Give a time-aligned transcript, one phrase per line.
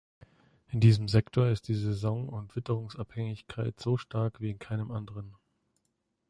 [0.69, 5.35] In diesem Sektor ist die Saison- und Witterungsabhängigkeit so stark wie in keinem anderen.